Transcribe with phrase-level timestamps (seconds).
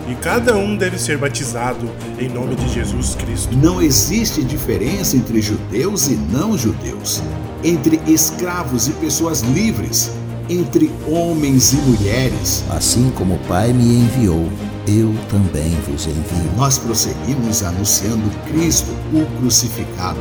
[0.08, 1.86] E cada um deve ser batizado
[2.18, 3.54] em nome de Jesus Cristo.
[3.54, 7.22] Não existe diferença entre judeus e não judeus,
[7.62, 10.10] entre escravos e pessoas livres,
[10.48, 12.64] entre homens e mulheres.
[12.70, 14.48] Assim como o Pai me enviou,
[14.86, 16.50] eu também vos envio.
[16.56, 20.20] Nós prosseguimos anunciando Cristo, o crucificado.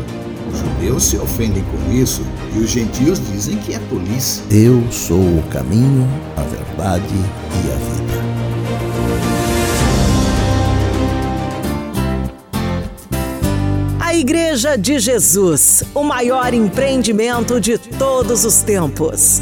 [0.51, 2.21] Os judeus se ofendem com isso
[2.55, 4.41] e os gentios dizem que é tolice.
[4.49, 8.27] Eu sou o caminho, a verdade e a vida.
[13.99, 19.41] A Igreja de Jesus, o maior empreendimento de todos os tempos.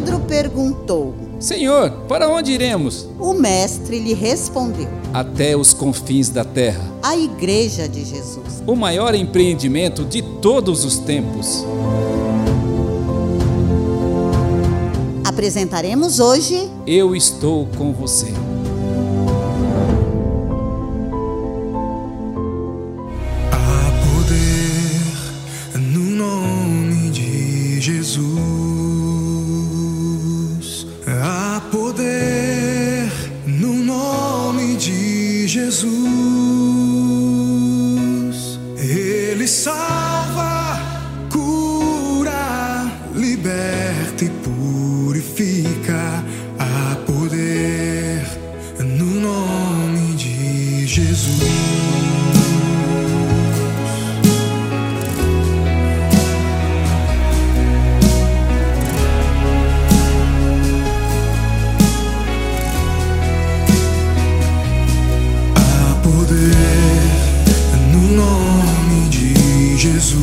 [0.00, 3.06] Pedro perguntou, Senhor, para onde iremos?
[3.18, 6.80] o mestre lhe respondeu: Até os confins da terra.
[7.02, 8.62] A Igreja de Jesus.
[8.66, 11.66] O maior empreendimento de todos os tempos.
[15.22, 18.32] Apresentaremos hoje Eu estou com você.
[23.52, 28.69] Há poder no nome de Jesus.
[39.66, 40.09] Ele
[69.80, 70.20] Jesus.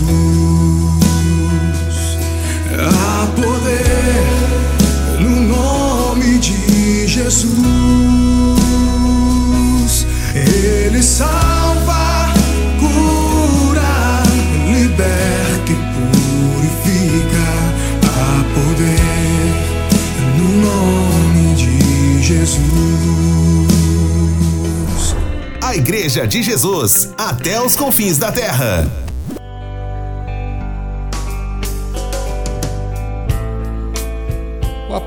[2.77, 4.23] Há poder
[5.19, 7.57] no nome de Jesus.
[10.35, 12.31] Ele salva,
[12.79, 14.21] cura,
[14.71, 17.47] liberta e purifica.
[18.05, 19.41] Há poder
[20.37, 22.61] no nome de Jesus.
[25.63, 29.06] A Igreja de Jesus, até os confins da terra.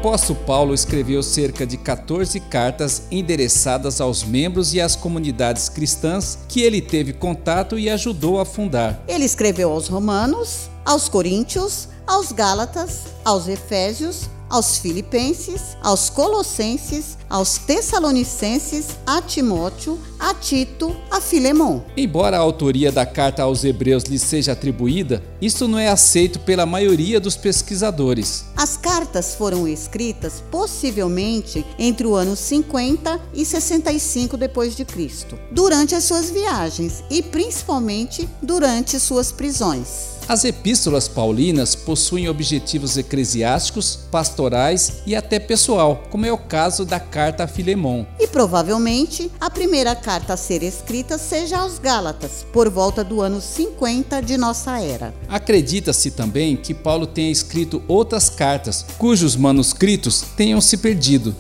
[0.00, 6.62] Apóstolo Paulo escreveu cerca de 14 cartas endereçadas aos membros e às comunidades cristãs que
[6.62, 9.04] ele teve contato e ajudou a fundar.
[9.06, 17.56] Ele escreveu aos Romanos, aos Coríntios, aos Gálatas, aos Efésios, aos Filipenses, aos Colossenses, aos
[17.58, 21.80] Tessalonicenses, a Timóteo, a Tito, a Filemon.
[21.96, 26.66] Embora a autoria da carta aos Hebreus lhe seja atribuída, isso não é aceito pela
[26.66, 28.44] maioria dos pesquisadores.
[28.56, 35.94] As cartas foram escritas possivelmente entre o ano 50 e 65 depois de Cristo, durante
[35.94, 40.09] as suas viagens e principalmente durante suas prisões.
[40.28, 47.00] As epístolas paulinas possuem objetivos eclesiásticos, pastorais e até pessoal, como é o caso da
[47.00, 48.04] carta a Filemon.
[48.18, 53.40] E provavelmente a primeira carta a ser escrita seja aos Gálatas, por volta do ano
[53.40, 55.12] 50 de nossa era.
[55.28, 61.34] Acredita-se também que Paulo tenha escrito outras cartas, cujos manuscritos tenham se perdido.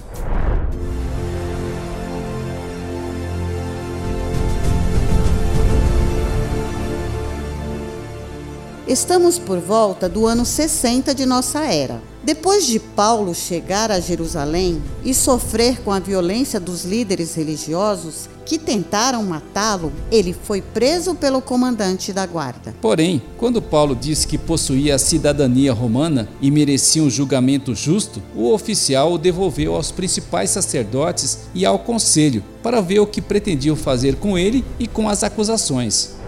[8.90, 12.02] Estamos por volta do ano 60 de nossa era.
[12.24, 18.58] Depois de Paulo chegar a Jerusalém e sofrer com a violência dos líderes religiosos que
[18.58, 22.74] tentaram matá-lo, ele foi preso pelo comandante da guarda.
[22.80, 28.52] Porém, quando Paulo disse que possuía a cidadania romana e merecia um julgamento justo, o
[28.52, 34.16] oficial o devolveu aos principais sacerdotes e ao conselho para ver o que pretendiam fazer
[34.16, 36.18] com ele e com as acusações.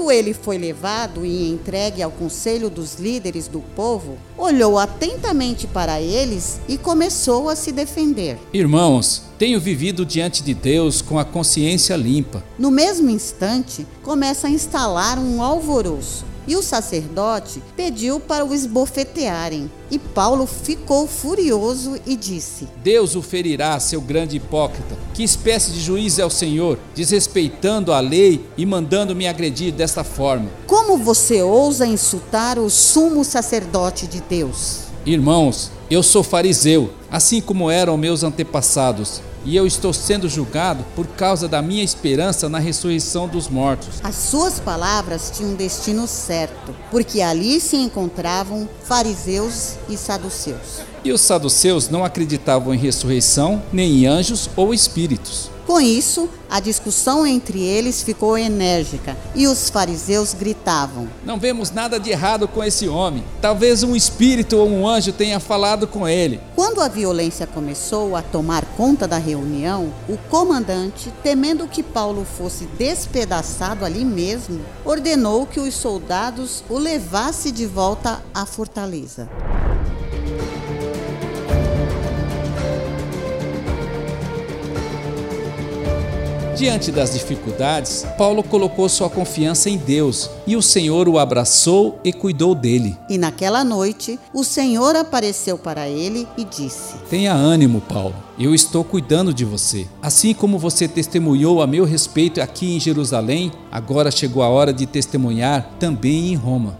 [0.00, 6.00] Quando ele foi levado e entregue ao conselho dos líderes do povo, olhou atentamente para
[6.00, 8.38] eles e começou a se defender.
[8.50, 12.42] Irmãos, tenho vivido diante de Deus com a consciência limpa.
[12.58, 16.24] No mesmo instante, começa a instalar um alvoroço.
[16.50, 19.70] E o sacerdote pediu para o esbofetearem.
[19.88, 24.96] E Paulo ficou furioso e disse: Deus o ferirá, seu grande hipócrita.
[25.14, 30.02] Que espécie de juiz é o Senhor, desrespeitando a lei e mandando me agredir desta
[30.02, 30.50] forma?
[30.66, 34.80] Como você ousa insultar o sumo sacerdote de Deus?
[35.06, 41.06] Irmãos, eu sou fariseu, assim como eram meus antepassados, e eu estou sendo julgado por
[41.06, 44.00] causa da minha esperança na ressurreição dos mortos.
[44.02, 50.80] As suas palavras tinham um destino certo, porque ali se encontravam fariseus e saduceus.
[51.04, 55.50] E os saduceus não acreditavam em ressurreição, nem em anjos ou espíritos.
[55.70, 62.00] Com isso, a discussão entre eles ficou enérgica e os fariseus gritavam: Não vemos nada
[62.00, 63.22] de errado com esse homem.
[63.40, 66.40] Talvez um espírito ou um anjo tenha falado com ele.
[66.56, 72.64] Quando a violência começou a tomar conta da reunião, o comandante, temendo que Paulo fosse
[72.76, 79.28] despedaçado ali mesmo, ordenou que os soldados o levassem de volta à fortaleza.
[86.60, 92.12] Diante das dificuldades, Paulo colocou sua confiança em Deus e o Senhor o abraçou e
[92.12, 92.98] cuidou dele.
[93.08, 98.14] E naquela noite, o Senhor apareceu para ele e disse: Tenha ânimo, Paulo.
[98.38, 99.88] Eu estou cuidando de você.
[100.02, 104.84] Assim como você testemunhou a meu respeito aqui em Jerusalém, agora chegou a hora de
[104.84, 106.78] testemunhar também em Roma.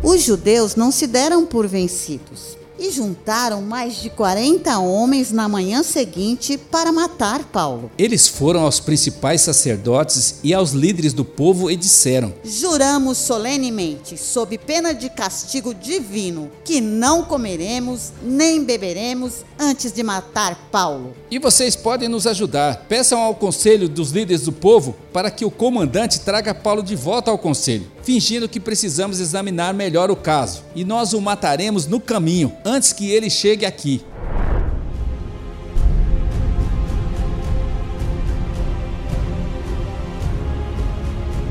[0.00, 5.82] Os judeus não se deram por vencidos e juntaram mais de 40 homens na manhã
[5.82, 7.90] seguinte para matar Paulo.
[7.96, 14.56] Eles foram aos principais sacerdotes e aos líderes do povo e disseram: Juramos solenemente, sob
[14.58, 21.14] pena de castigo divino, que não comeremos nem beberemos antes de matar Paulo.
[21.30, 22.84] E vocês podem nos ajudar.
[22.88, 27.30] Peçam ao conselho dos líderes do povo para que o comandante traga Paulo de volta
[27.30, 32.52] ao conselho, fingindo que precisamos examinar melhor o caso, e nós o mataremos no caminho,
[32.64, 34.04] antes que ele chegue aqui.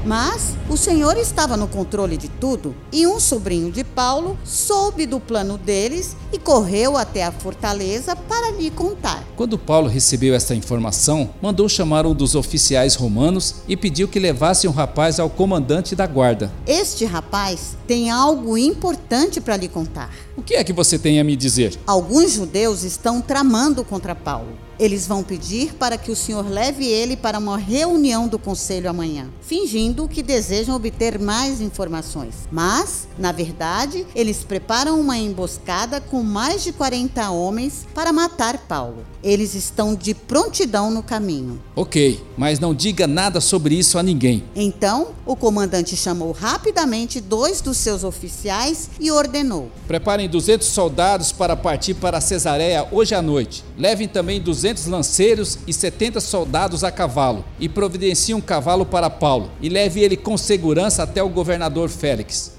[0.05, 5.19] Mas o Senhor estava no controle de tudo, e um sobrinho de Paulo soube do
[5.19, 9.23] plano deles e correu até a fortaleza para lhe contar.
[9.35, 14.67] Quando Paulo recebeu esta informação, mandou chamar um dos oficiais romanos e pediu que levasse
[14.67, 16.51] um rapaz ao comandante da guarda.
[16.65, 20.09] Este rapaz tem algo importante para lhe contar.
[20.35, 21.77] O que é que você tem a me dizer?
[21.85, 24.57] Alguns judeus estão tramando contra Paulo.
[24.83, 29.29] Eles vão pedir para que o senhor leve ele para uma reunião do conselho amanhã,
[29.39, 32.49] fingindo que desejam obter mais informações.
[32.51, 39.05] Mas, na verdade, eles preparam uma emboscada com mais de 40 homens para matar Paulo.
[39.23, 41.61] Eles estão de prontidão no caminho.
[41.77, 44.43] Ok, mas não diga nada sobre isso a ninguém.
[44.53, 51.55] Então, o comandante chamou rapidamente dois dos seus oficiais e ordenou: Preparem 200 soldados para
[51.55, 53.63] partir para Cesareia hoje à noite.
[53.77, 57.43] Levem também 200 lanceiros e 70 soldados a cavalo.
[57.59, 59.51] E providenciem um cavalo para Paulo.
[59.61, 62.52] E leve ele com segurança até o governador Félix.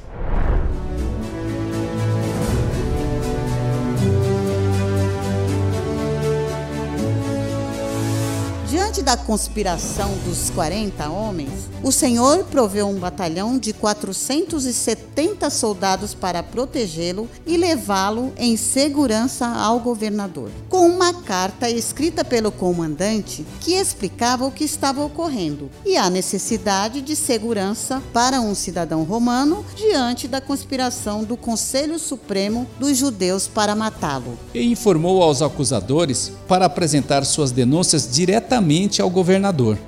[9.04, 11.50] Da conspiração dos 40 homens,
[11.82, 19.78] o Senhor proveu um batalhão de 470 soldados para protegê-lo e levá-lo em segurança ao
[19.78, 26.08] governador, com uma carta escrita pelo comandante que explicava o que estava ocorrendo e a
[26.08, 33.46] necessidade de segurança para um cidadão romano diante da conspiração do Conselho Supremo dos Judeus
[33.46, 34.38] para matá-lo.
[34.54, 39.78] E informou aos acusadores para apresentar suas denúncias diretamente ao governador.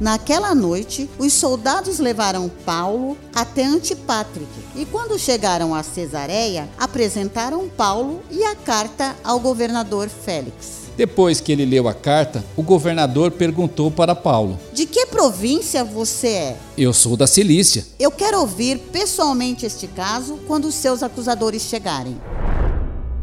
[0.00, 8.22] Naquela noite, os soldados levaram Paulo até Antipátrique e, quando chegaram a Cesareia, apresentaram Paulo
[8.30, 10.80] e a carta ao governador Félix.
[10.96, 16.28] Depois que ele leu a carta, o governador perguntou para Paulo: De que província você
[16.28, 16.56] é?
[16.78, 17.86] Eu sou da Cilícia.
[17.98, 22.18] Eu quero ouvir pessoalmente este caso quando os seus acusadores chegarem.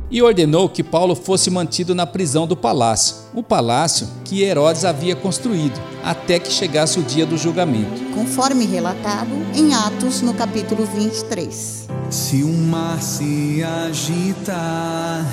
[0.10, 5.18] E ordenou que Paulo fosse mantido na prisão do palácio, o palácio que Herodes havia
[5.18, 8.02] construído, até que chegasse o dia do julgamento.
[8.14, 11.90] Conforme relatado em Atos, no capítulo 23.
[12.10, 15.26] Se o mar se agitar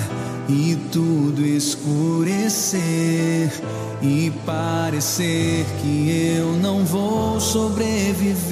[0.49, 2.83] e tudo escurecer
[4.01, 8.45] e parecer que eu não vou sobreviver,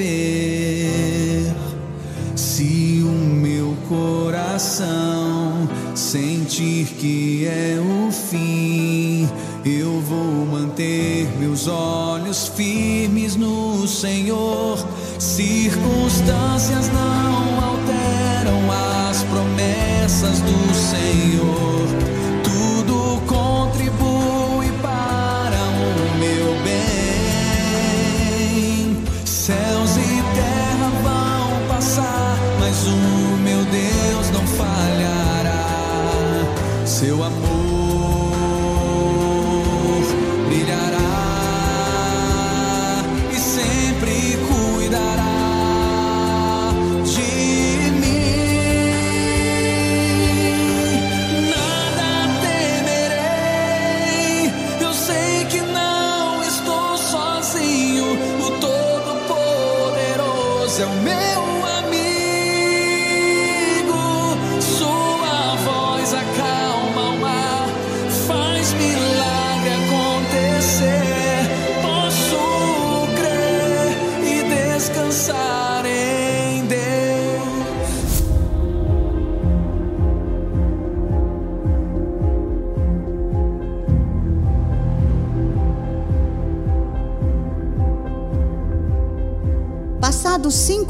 [2.34, 9.30] se o meu coração sentir que é o fim,
[9.65, 14.77] eu vou manter meus olhos firmes no Senhor.
[15.20, 22.23] Circunstâncias não alteram as promessas do Senhor.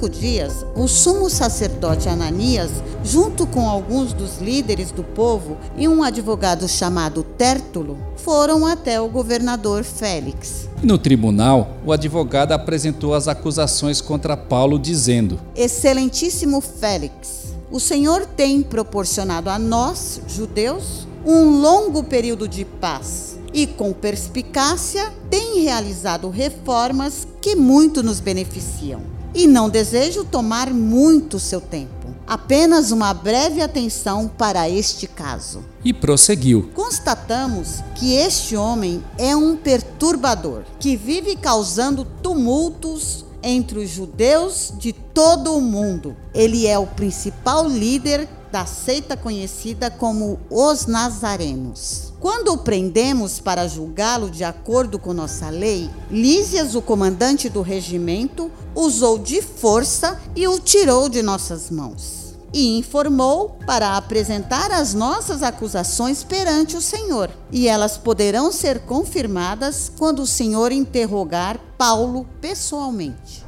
[0.04, 2.72] Cinco dias, o sumo sacerdote Ananias,
[3.04, 9.08] junto com alguns dos líderes do povo e um advogado chamado Tértulo, foram até o
[9.08, 10.68] governador Félix.
[10.82, 18.62] No tribunal, o advogado apresentou as acusações contra Paulo, dizendo: Excelentíssimo Félix, o Senhor tem
[18.62, 27.26] proporcionado a nós, judeus, um longo período de paz e, com perspicácia, tem realizado reformas
[27.40, 29.13] que muito nos beneficiam.
[29.34, 31.92] E não desejo tomar muito seu tempo.
[32.26, 35.64] Apenas uma breve atenção para este caso.
[35.84, 36.70] E prosseguiu.
[36.74, 44.94] Constatamos que este homem é um perturbador que vive causando tumultos entre os judeus de
[44.94, 46.16] todo o mundo.
[46.34, 52.13] Ele é o principal líder da seita conhecida como os Nazarenos.
[52.24, 58.50] Quando o prendemos para julgá-lo de acordo com nossa lei, Lísias, o comandante do regimento,
[58.74, 65.44] usou de força e o tirou de nossas mãos e informou para apresentar as nossas
[65.44, 67.30] acusações perante o Senhor.
[67.52, 73.44] E elas poderão ser confirmadas quando o Senhor interrogar Paulo pessoalmente.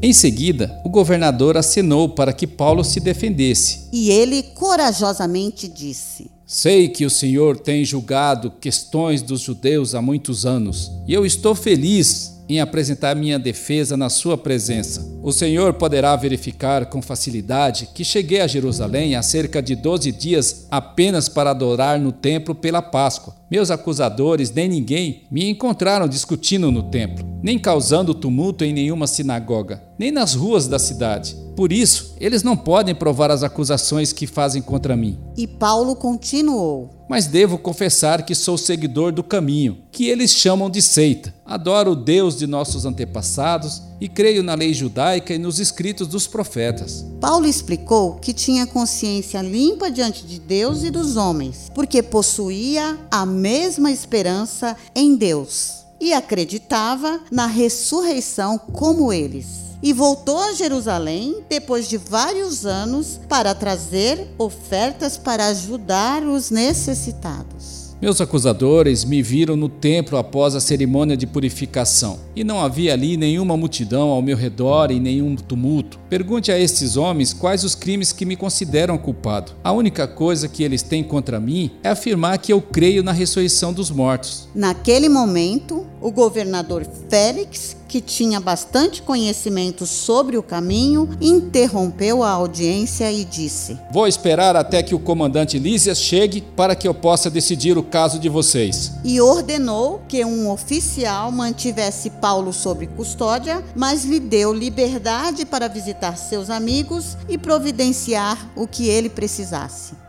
[0.00, 3.88] Em seguida, o governador assinou para que Paulo se defendesse.
[3.92, 10.46] E ele corajosamente disse: Sei que o Senhor tem julgado questões dos judeus há muitos
[10.46, 15.06] anos, e eu estou feliz em apresentar minha defesa na sua presença.
[15.22, 20.66] O Senhor poderá verificar com facilidade que cheguei a Jerusalém há cerca de 12 dias
[20.70, 23.36] apenas para adorar no templo pela Páscoa.
[23.50, 29.82] Meus acusadores nem ninguém me encontraram discutindo no templo, nem causando tumulto em nenhuma sinagoga,
[29.98, 31.36] nem nas ruas da cidade.
[31.58, 35.18] Por isso, eles não podem provar as acusações que fazem contra mim.
[35.36, 40.80] E Paulo continuou: Mas devo confessar que sou seguidor do caminho, que eles chamam de
[40.80, 41.34] seita.
[41.44, 46.28] Adoro o Deus de nossos antepassados e creio na lei judaica e nos escritos dos
[46.28, 47.04] profetas.
[47.20, 53.26] Paulo explicou que tinha consciência limpa diante de Deus e dos homens, porque possuía a
[53.26, 61.88] mesma esperança em Deus e acreditava na ressurreição como eles e voltou a Jerusalém depois
[61.88, 67.88] de vários anos para trazer ofertas para ajudar os necessitados.
[68.00, 73.16] Meus acusadores me viram no templo após a cerimônia de purificação, e não havia ali
[73.16, 75.98] nenhuma multidão ao meu redor e nenhum tumulto.
[76.08, 79.50] Pergunte a estes homens quais os crimes que me consideram culpado.
[79.64, 83.72] A única coisa que eles têm contra mim é afirmar que eu creio na ressurreição
[83.72, 84.48] dos mortos.
[84.54, 93.10] Naquele momento, o governador Félix, que tinha bastante conhecimento sobre o caminho, interrompeu a audiência
[93.10, 97.78] e disse: Vou esperar até que o comandante Lísias chegue para que eu possa decidir
[97.78, 98.92] o caso de vocês.
[99.02, 106.16] E ordenou que um oficial mantivesse Paulo sob custódia, mas lhe deu liberdade para visitar
[106.16, 110.07] seus amigos e providenciar o que ele precisasse.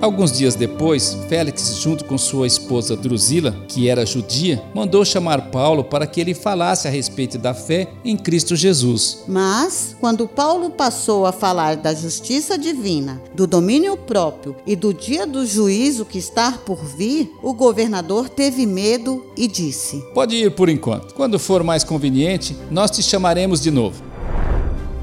[0.00, 5.82] Alguns dias depois, Félix, junto com sua esposa Drusila, que era judia, mandou chamar Paulo
[5.82, 9.24] para que ele falasse a respeito da fé em Cristo Jesus.
[9.26, 15.26] Mas, quando Paulo passou a falar da justiça divina, do domínio próprio e do dia
[15.26, 20.68] do juízo que está por vir, o governador teve medo e disse: Pode ir por
[20.68, 21.12] enquanto.
[21.14, 24.07] Quando for mais conveniente, nós te chamaremos de novo.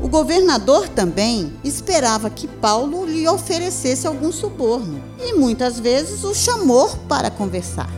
[0.06, 6.88] O governador também esperava que Paulo lhe oferecesse algum suborno e muitas vezes o chamou
[7.10, 7.90] para conversar.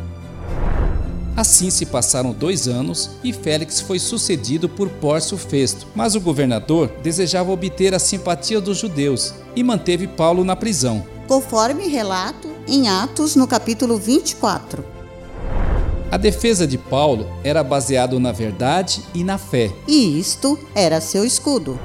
[1.35, 5.85] Assim se passaram dois anos e Félix foi sucedido por Pórcio Festo.
[5.93, 11.05] Mas o governador desejava obter a simpatia dos judeus e manteve Paulo na prisão.
[11.27, 14.96] Conforme relato em Atos, no capítulo 24.
[16.09, 19.71] A defesa de Paulo era baseada na verdade e na fé.
[19.85, 21.77] E isto era seu escudo.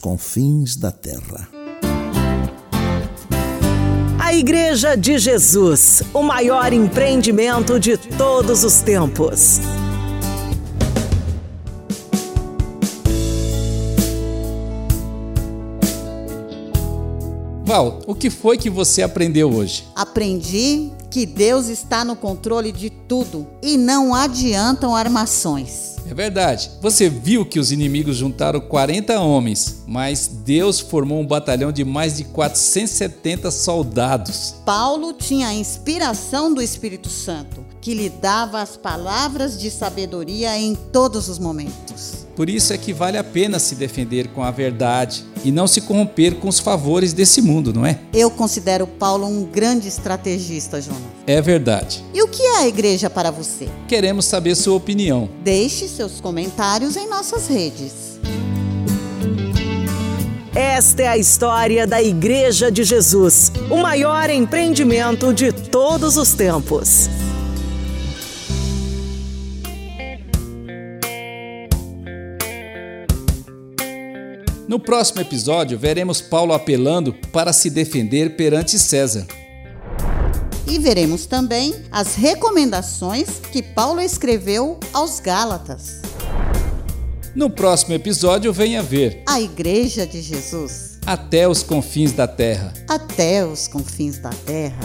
[0.00, 1.48] Confins da terra.
[4.18, 9.60] A Igreja de Jesus, o maior empreendimento de todos os tempos.
[17.64, 19.84] Val, o que foi que você aprendeu hoje?
[19.94, 25.96] Aprendi que Deus está no controle de tudo e não adiantam armações.
[26.08, 26.70] É verdade.
[26.80, 32.16] Você viu que os inimigos juntaram 40 homens, mas Deus formou um batalhão de mais
[32.16, 34.54] de 470 soldados.
[34.64, 40.74] Paulo tinha a inspiração do Espírito Santo, que lhe dava as palavras de sabedoria em
[40.74, 42.26] todos os momentos.
[42.40, 45.82] Por isso é que vale a pena se defender com a verdade e não se
[45.82, 47.98] corromper com os favores desse mundo, não é?
[48.14, 51.02] Eu considero Paulo um grande estrategista, Jonas.
[51.26, 52.02] É verdade.
[52.14, 53.68] E o que é a igreja para você?
[53.86, 55.28] Queremos saber sua opinião.
[55.44, 58.18] Deixe seus comentários em nossas redes.
[60.54, 67.10] Esta é a história da Igreja de Jesus, o maior empreendimento de todos os tempos.
[74.70, 79.26] No próximo episódio, veremos Paulo apelando para se defender perante César.
[80.64, 86.00] E veremos também as recomendações que Paulo escreveu aos Gálatas.
[87.34, 92.72] No próximo episódio, venha ver A Igreja de Jesus, Até os Confins da Terra.
[92.88, 94.78] até os confins da terra.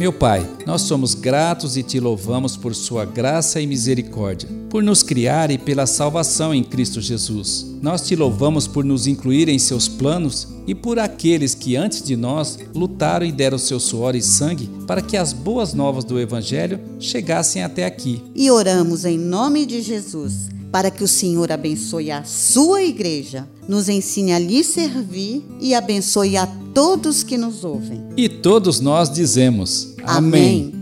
[0.00, 5.02] Meu Pai, nós somos gratos e te louvamos por Sua graça e misericórdia, por nos
[5.02, 7.66] criar e pela salvação em Cristo Jesus.
[7.82, 12.16] Nós te louvamos por nos incluir em seus planos e por aqueles que antes de
[12.16, 16.80] nós lutaram e deram seu suor e sangue para que as boas novas do Evangelho
[16.98, 18.22] chegassem até aqui.
[18.34, 23.88] E oramos em nome de Jesus para que o Senhor abençoe a sua igreja, nos
[23.88, 28.00] ensine a lhe servir e abençoe a todos que nos ouvem.
[28.16, 30.74] E todos nós dizemos: Amém.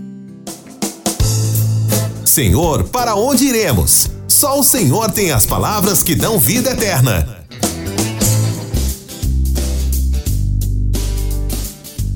[2.24, 4.08] Senhor, para onde iremos?
[4.28, 7.44] Só o Senhor tem as palavras que dão vida eterna.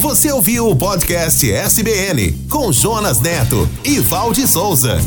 [0.00, 4.98] Você ouviu o podcast SBN com Jonas Neto e Valde Souza.